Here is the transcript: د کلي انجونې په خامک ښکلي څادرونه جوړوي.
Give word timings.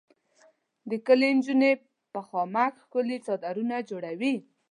د 0.89 0.91
کلي 1.05 1.27
انجونې 1.33 1.71
په 2.13 2.19
خامک 2.27 2.73
ښکلي 2.83 3.17
څادرونه 3.25 3.75
جوړوي. 3.89 4.35